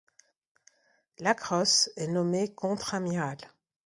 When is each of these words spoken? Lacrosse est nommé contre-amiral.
Lacrosse 1.19 1.91
est 1.95 2.07
nommé 2.07 2.55
contre-amiral. 2.55 3.37